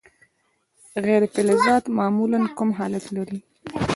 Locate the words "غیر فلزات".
1.05-1.83